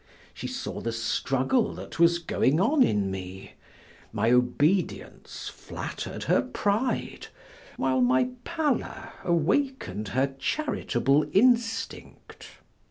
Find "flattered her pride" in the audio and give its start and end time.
5.47-7.27